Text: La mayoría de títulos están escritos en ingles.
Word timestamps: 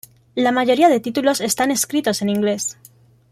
La 0.33 0.51
mayoría 0.51 0.89
de 0.89 0.99
títulos 0.99 1.41
están 1.41 1.69
escritos 1.69 2.23
en 2.23 2.29
ingles. 2.29 2.75